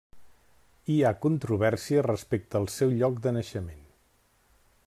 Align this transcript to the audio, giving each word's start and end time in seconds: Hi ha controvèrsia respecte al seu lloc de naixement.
Hi 0.93 0.95
ha 1.03 1.11
controvèrsia 1.25 2.05
respecte 2.09 2.61
al 2.61 2.67
seu 2.79 2.97
lloc 3.03 3.23
de 3.27 3.35
naixement. 3.39 3.89